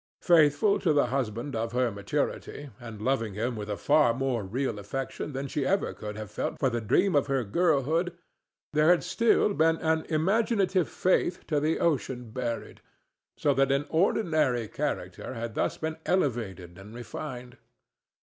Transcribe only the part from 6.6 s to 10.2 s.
this dream of her girlhood, there had still been an